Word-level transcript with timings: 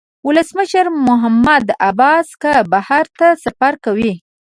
ولسمشر 0.25 0.85
محمود 1.07 1.67
عباس 1.89 2.27
که 2.41 2.51
بهر 2.71 3.05
ته 3.19 3.27
سفر 3.43 3.73
کوي. 3.85 4.13